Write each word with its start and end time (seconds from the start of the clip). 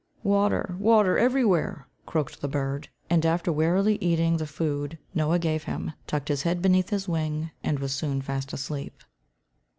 "Water, 0.23 0.75
water, 0.79 1.19
everywhere," 1.19 1.87
croaked 2.07 2.41
the 2.41 2.47
bird, 2.47 2.89
and 3.07 3.23
after 3.23 3.51
wearily 3.53 3.99
eating 4.01 4.37
the 4.37 4.47
food 4.47 4.97
Noah 5.13 5.37
gave 5.37 5.65
him, 5.65 5.93
tucked 6.07 6.29
his 6.29 6.41
head 6.41 6.59
beneath 6.59 6.89
his 6.89 7.07
wing 7.07 7.51
and 7.63 7.77
was 7.77 7.93
soon 7.93 8.19
fast 8.19 8.51
asleep. 8.51 9.03